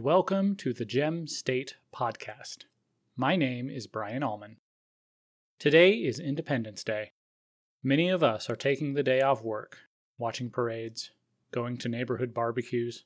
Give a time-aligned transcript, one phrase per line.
[0.00, 2.64] welcome to the Gem State Podcast.
[3.16, 4.56] My name is Brian Allman.
[5.58, 7.12] Today is Independence Day.
[7.82, 9.76] Many of us are taking the day off work,
[10.16, 11.10] watching parades,
[11.52, 13.04] going to neighborhood barbecues,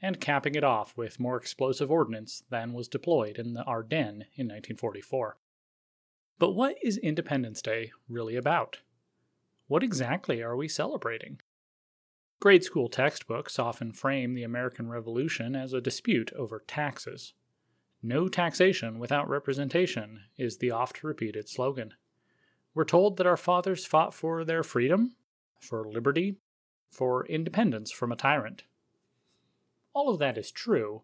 [0.00, 4.46] and capping it off with more explosive ordnance than was deployed in the Ardennes in
[4.46, 5.36] 1944.
[6.38, 8.78] But what is Independence Day really about?
[9.66, 11.40] What exactly are we celebrating?
[12.38, 17.32] Grade school textbooks often frame the American Revolution as a dispute over taxes.
[18.02, 21.94] No taxation without representation is the oft repeated slogan.
[22.74, 25.16] We're told that our fathers fought for their freedom,
[25.58, 26.36] for liberty,
[26.90, 28.64] for independence from a tyrant.
[29.94, 31.02] All of that is true,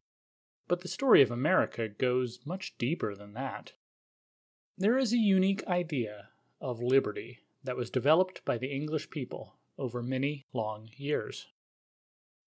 [0.68, 3.72] but the story of America goes much deeper than that.
[4.76, 6.28] There is a unique idea
[6.60, 11.46] of liberty that was developed by the English people over many long years.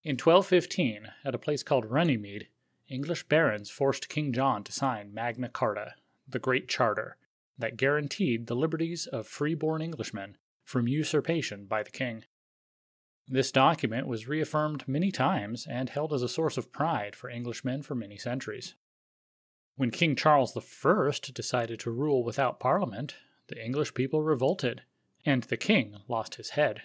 [0.04, 2.48] In 1215, at a place called Runnymede,
[2.88, 5.96] English barons forced King John to sign Magna Carta,
[6.28, 7.18] the Great Charter,
[7.58, 12.26] that guaranteed the liberties of free-born Englishmen from usurpation by the king.
[13.28, 17.82] This document was reaffirmed many times and held as a source of pride for Englishmen
[17.82, 18.76] for many centuries.
[19.76, 23.16] When King Charles I decided to rule without Parliament,
[23.48, 24.84] the English people revolted,
[25.26, 26.84] and the king lost his head.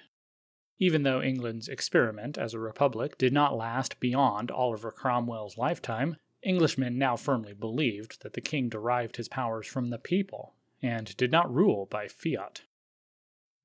[0.82, 6.96] Even though England's experiment as a republic did not last beyond Oliver Cromwell's lifetime, Englishmen
[6.96, 11.52] now firmly believed that the king derived his powers from the people and did not
[11.52, 12.62] rule by fiat.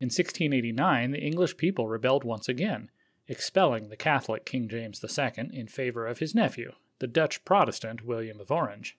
[0.01, 2.91] In 1689, the English people rebelled once again,
[3.29, 8.41] expelling the Catholic King James II in favor of his nephew, the Dutch Protestant William
[8.41, 8.97] of Orange.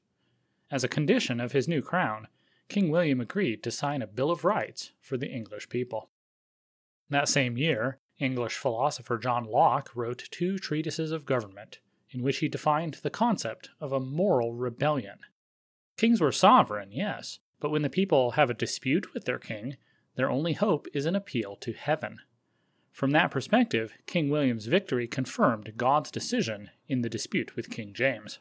[0.70, 2.28] As a condition of his new crown,
[2.70, 6.08] King William agreed to sign a Bill of Rights for the English people.
[7.10, 11.78] That same year, English philosopher John Locke wrote two treatises of government,
[12.10, 15.18] in which he defined the concept of a moral rebellion.
[15.96, 19.76] Kings were sovereign, yes, but when the people have a dispute with their king,
[20.16, 22.20] their only hope is an appeal to heaven.
[22.90, 28.38] From that perspective, King William's victory confirmed God's decision in the dispute with King James.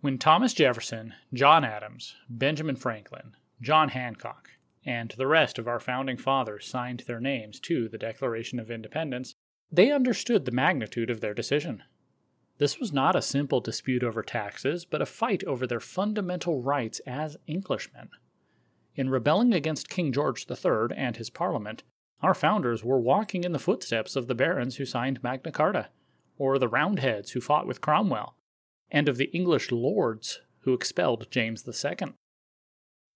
[0.00, 4.50] When Thomas Jefferson, John Adams, Benjamin Franklin, John Hancock,
[4.86, 9.34] and the rest of our founding fathers signed their names to the Declaration of Independence,
[9.70, 11.82] they understood the magnitude of their decision.
[12.58, 17.00] This was not a simple dispute over taxes, but a fight over their fundamental rights
[17.06, 18.10] as Englishmen.
[18.94, 21.82] In rebelling against King George III and his Parliament,
[22.22, 25.88] our founders were walking in the footsteps of the barons who signed Magna Carta,
[26.38, 28.36] or the Roundheads who fought with Cromwell,
[28.90, 32.14] and of the English lords who expelled James II.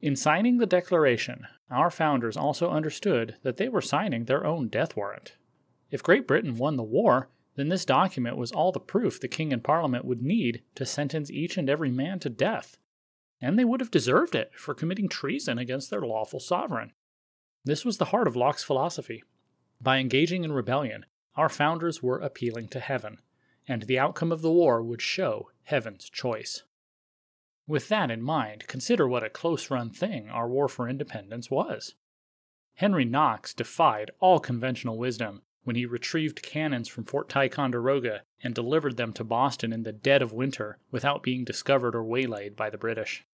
[0.01, 4.97] In signing the Declaration, our founders also understood that they were signing their own death
[4.97, 5.35] warrant.
[5.91, 9.53] If Great Britain won the war, then this document was all the proof the King
[9.53, 12.77] and Parliament would need to sentence each and every man to death.
[13.41, 16.93] And they would have deserved it for committing treason against their lawful sovereign.
[17.65, 19.25] This was the heart of Locke's philosophy.
[19.81, 23.19] By engaging in rebellion, our founders were appealing to heaven,
[23.67, 26.63] and the outcome of the war would show heaven's choice.
[27.69, 31.95] With that in mind, consider what a close run thing our war for independence was.
[32.77, 38.97] Henry Knox defied all conventional wisdom when he retrieved cannons from Fort Ticonderoga and delivered
[38.97, 42.79] them to Boston in the dead of winter without being discovered or waylaid by the
[42.79, 43.27] British.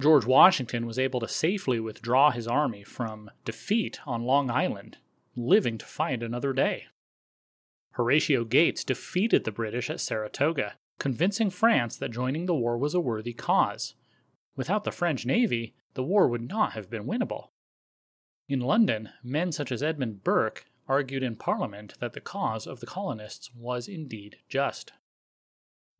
[0.00, 4.96] George Washington was able to safely withdraw his army from defeat on Long Island,
[5.36, 6.84] living to fight another day.
[7.92, 13.00] Horatio Gates defeated the British at Saratoga convincing France that joining the war was a
[13.00, 13.94] worthy cause.
[14.56, 17.48] Without the French navy, the war would not have been winnable.
[18.48, 22.86] In London, men such as Edmund Burke argued in Parliament that the cause of the
[22.86, 24.92] colonists was indeed just.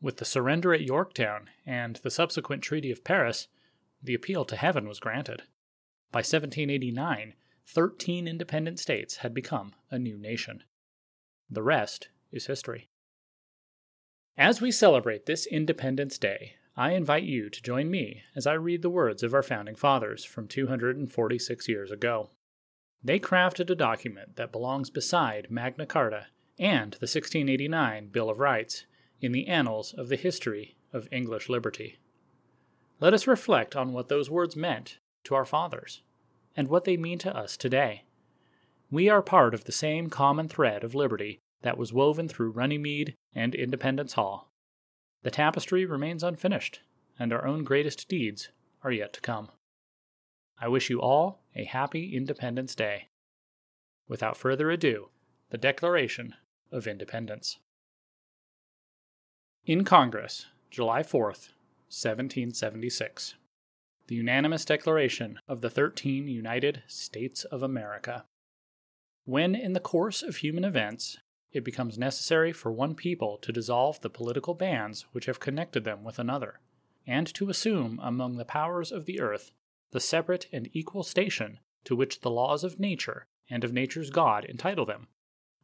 [0.00, 3.48] With the surrender at Yorktown and the subsequent Treaty of Paris,
[4.02, 5.44] the appeal to heaven was granted.
[6.12, 7.34] By 1789,
[7.66, 10.62] 13 independent states had become a new nation.
[11.48, 12.90] The rest is history.
[14.36, 18.82] As we celebrate this Independence Day, I invite you to join me as I read
[18.82, 22.30] the words of our founding fathers from 246 years ago.
[23.00, 26.26] They crafted a document that belongs beside Magna Carta
[26.58, 28.86] and the 1689 Bill of Rights
[29.20, 32.00] in the annals of the history of English liberty.
[32.98, 36.02] Let us reflect on what those words meant to our fathers
[36.56, 38.02] and what they mean to us today.
[38.90, 43.16] We are part of the same common thread of liberty that was woven through Runnymede
[43.34, 44.52] and Independence Hall.
[45.22, 46.80] The tapestry remains unfinished,
[47.18, 48.50] and our own greatest deeds
[48.82, 49.48] are yet to come.
[50.60, 53.08] I wish you all a happy Independence Day.
[54.06, 55.08] Without further ado,
[55.48, 56.34] the Declaration
[56.70, 57.58] of Independence.
[59.64, 61.48] In Congress, July 4th,
[61.88, 63.36] 1776.
[64.08, 68.26] The unanimous declaration of the 13 United States of America.
[69.24, 71.16] When, in the course of human events,
[71.54, 76.04] it becomes necessary for one people to dissolve the political bands which have connected them
[76.04, 76.60] with another,
[77.06, 79.52] and to assume among the powers of the earth
[79.92, 84.44] the separate and equal station to which the laws of nature and of nature's God
[84.44, 85.06] entitle them.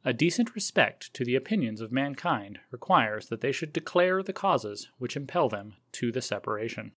[0.05, 4.89] A decent respect to the opinions of mankind requires that they should declare the causes
[4.99, 6.93] which impel them to the separation.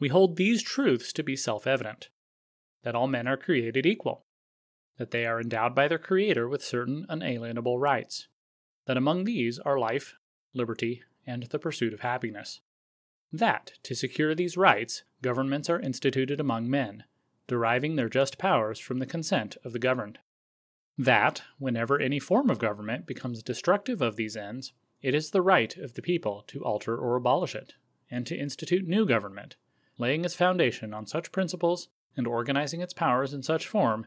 [0.00, 2.08] We hold these truths to be self evident
[2.82, 4.24] that all men are created equal,
[4.98, 8.28] that they are endowed by their Creator with certain unalienable rights,
[8.86, 10.14] that among these are life,
[10.54, 12.60] liberty, and the pursuit of happiness.
[13.32, 17.04] That, to secure these rights, governments are instituted among men,
[17.46, 20.18] deriving their just powers from the consent of the governed.
[20.98, 25.74] That, whenever any form of government becomes destructive of these ends, it is the right
[25.78, 27.74] of the people to alter or abolish it,
[28.10, 29.56] and to institute new government,
[29.96, 34.06] laying its foundation on such principles and organizing its powers in such form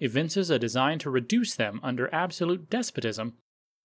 [0.00, 3.34] evinces a design to reduce them under absolute despotism,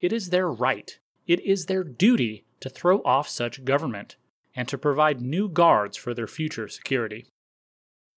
[0.02, 4.16] it is their right, it is their duty to throw off such government,
[4.56, 7.28] and to provide new guards for their future security.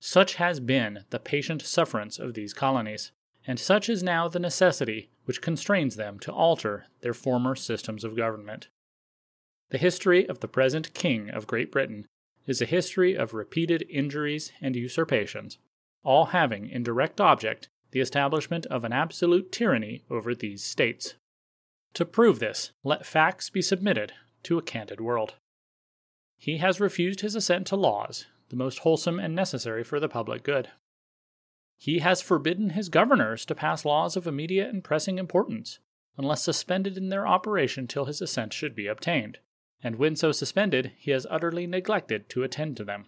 [0.01, 3.13] Such has been the patient sufferance of these colonies,
[3.47, 8.17] and such is now the necessity which constrains them to alter their former systems of
[8.17, 8.69] government.
[9.71, 12.07] The history of the present King of Great Britain
[12.47, 15.59] is a history of repeated injuries and usurpations,
[16.03, 21.15] all having in direct object the establishment of an absolute tyranny over these states.
[21.95, 24.13] To prove this, let facts be submitted
[24.45, 25.35] to a candid world.
[26.37, 30.43] He has refused his assent to laws the most wholesome and necessary for the public
[30.43, 30.69] good.
[31.79, 35.79] He has forbidden his governors to pass laws of immediate and pressing importance,
[36.19, 39.39] unless suspended in their operation till his assent should be obtained,
[39.83, 43.07] and when so suspended, he has utterly neglected to attend to them.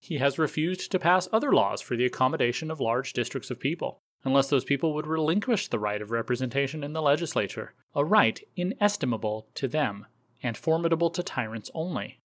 [0.00, 4.00] He has refused to pass other laws for the accommodation of large districts of people,
[4.24, 9.48] unless those people would relinquish the right of representation in the legislature, a right inestimable
[9.54, 10.06] to them
[10.42, 12.20] and formidable to tyrants only.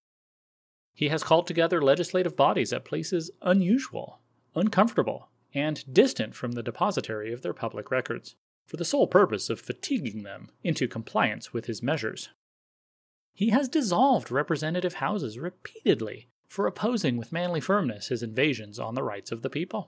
[0.93, 4.19] He has called together legislative bodies at places unusual,
[4.55, 8.35] uncomfortable, and distant from the depository of their public records,
[8.65, 12.29] for the sole purpose of fatiguing them into compliance with his measures.
[13.33, 19.03] He has dissolved representative houses repeatedly for opposing with manly firmness his invasions on the
[19.03, 19.87] rights of the people.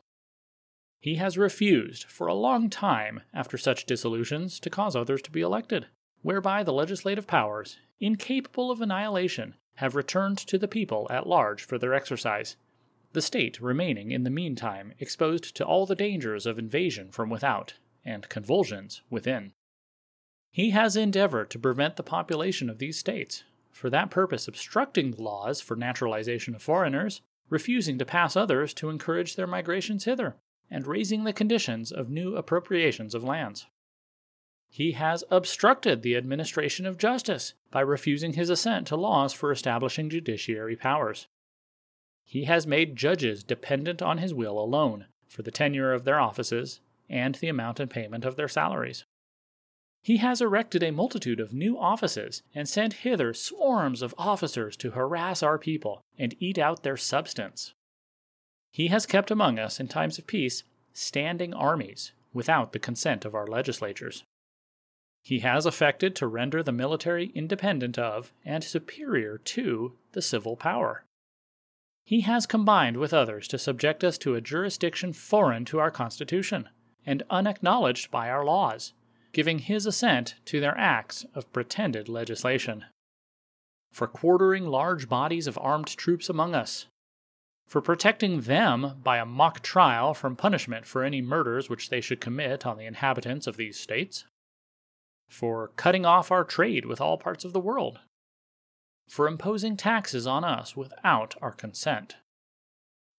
[1.02, 5.42] He has refused for a long time after such dissolutions to cause others to be
[5.42, 5.88] elected,
[6.22, 11.78] whereby the legislative powers, incapable of annihilation, have returned to the people at large for
[11.78, 12.56] their exercise,
[13.12, 17.74] the state remaining in the meantime exposed to all the dangers of invasion from without
[18.06, 19.52] and convulsions within.
[20.50, 23.44] He has endeavored to prevent the population of these states,
[23.74, 28.90] for that purpose obstructing the laws for naturalization of foreigners, refusing to pass others to
[28.90, 30.38] encourage their migrations hither,
[30.72, 33.66] and raising the conditions of new appropriations of lands.
[34.70, 40.10] He has obstructed the administration of justice by refusing his assent to laws for establishing
[40.10, 41.28] judiciary powers.
[42.24, 46.80] He has made judges dependent on his will alone for the tenure of their offices
[47.10, 49.06] and the amount and payment of their salaries.
[50.04, 54.92] He has erected a multitude of new offices and sent hither swarms of officers to
[54.92, 57.74] harass our people and eat out their substance.
[58.70, 63.34] He has kept among us in times of peace standing armies without the consent of
[63.34, 64.24] our legislatures.
[65.24, 71.06] He has affected to render the military independent of and superior to the civil power.
[72.04, 76.68] He has combined with others to subject us to a jurisdiction foreign to our Constitution
[77.06, 78.92] and unacknowledged by our laws,
[79.34, 82.86] giving his assent to their acts of pretended legislation.
[83.92, 86.86] For quartering large bodies of armed troops among us,
[87.68, 92.22] for protecting them by a mock trial from punishment for any murders which they should
[92.22, 94.26] commit on the inhabitants of these states,
[95.28, 98.00] for cutting off our trade with all parts of the world,
[99.08, 102.18] for imposing taxes on us without our consent,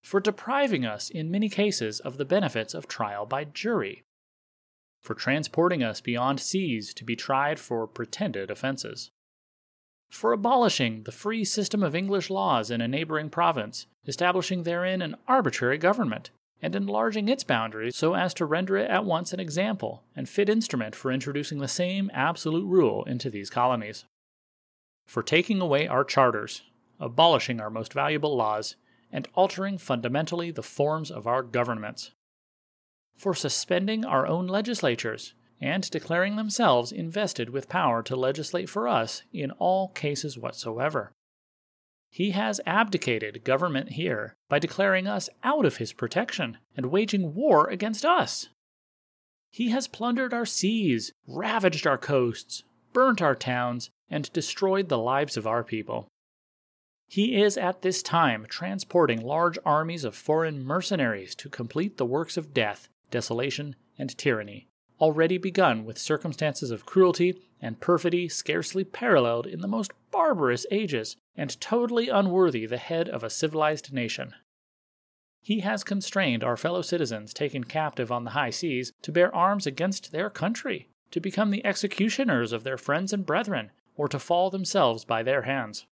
[0.03, 4.03] for depriving us in many cases of the benefits of trial by jury,
[5.05, 9.11] for transporting us beyond seas to be tried for pretended offenses,
[10.09, 15.15] for abolishing the free system of English laws in a neighboring province, establishing therein an
[15.29, 16.31] arbitrary government,
[16.63, 20.49] and enlarging its boundaries so as to render it at once an example and fit
[20.49, 24.07] instrument for introducing the same absolute rule into these colonies.
[25.05, 26.63] For taking away our charters,
[26.99, 28.77] abolishing our most valuable laws,
[29.13, 32.13] and altering fundamentally the forms of our governments.
[33.17, 39.23] For suspending our own legislatures and declaring themselves invested with power to legislate for us
[39.33, 41.13] in all cases whatsoever.
[42.11, 47.69] He has abdicated government here by declaring us out of his protection and waging war
[47.69, 48.49] against us.
[49.51, 55.37] He has plundered our seas, ravaged our coasts, burnt our towns, and destroyed the lives
[55.37, 56.09] of our people.
[57.09, 62.37] He is at this time transporting large armies of foreign mercenaries to complete the works
[62.37, 64.67] of death, desolation, and tyranny,
[65.01, 71.17] already begun with circumstances of cruelty and perfidy scarcely paralleled in the most barbarous ages,
[71.37, 74.35] and totally unworthy the head of a civilized nation.
[75.41, 79.65] He has constrained our fellow citizens taken captive on the high seas to bear arms
[79.65, 84.51] against their country, to become the executioners of their friends and brethren, or to fall
[84.51, 85.87] themselves by their hands.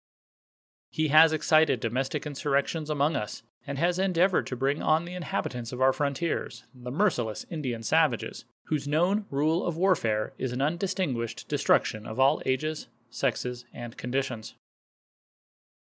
[0.88, 5.72] He has excited domestic insurrections among us, and has endeavored to bring on the inhabitants
[5.72, 11.46] of our frontiers, the merciless Indian savages, whose known rule of warfare is an undistinguished
[11.48, 14.54] destruction of all ages, sexes, and conditions.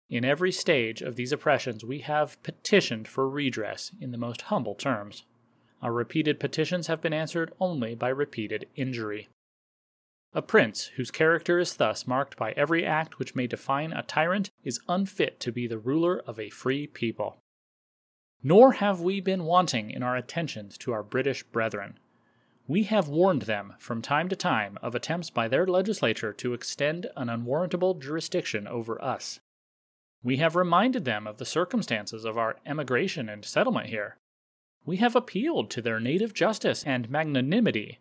[0.09, 4.75] In every stage of these oppressions, we have petitioned for redress in the most humble
[4.75, 5.23] terms.
[5.81, 9.29] Our repeated petitions have been answered only by repeated injury.
[10.35, 14.51] A prince whose character is thus marked by every act which may define a tyrant
[14.65, 17.40] is unfit to be the ruler of a free people.
[18.43, 21.99] Nor have we been wanting in our attentions to our British brethren.
[22.67, 27.07] We have warned them from time to time of attempts by their legislature to extend
[27.17, 29.41] an unwarrantable jurisdiction over us.
[30.23, 34.17] We have reminded them of the circumstances of our emigration and settlement here.
[34.85, 37.99] We have appealed to their native justice and magnanimity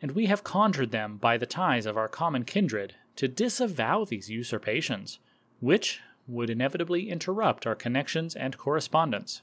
[0.00, 4.30] and we have conjured them by the ties of our common kindred to disavow these
[4.30, 5.18] usurpations,
[5.60, 9.42] which would inevitably interrupt our connections and correspondence.